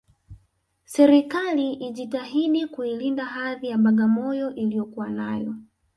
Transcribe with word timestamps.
Serikali 0.85 1.73
ijitahidi 1.73 2.67
kuilinda 2.67 3.25
hadhi 3.25 3.67
ya 3.67 3.77
Bagamoyo 3.77 4.55
iliyokuwa 4.55 5.09
nayo 5.09 5.55